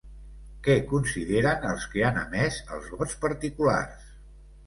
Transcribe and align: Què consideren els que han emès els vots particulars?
Què 0.67 0.75
consideren 0.91 1.67
els 1.73 1.85
que 1.91 2.01
han 2.09 2.17
emès 2.21 2.57
els 2.77 2.89
vots 2.97 3.15
particulars? 3.29 4.09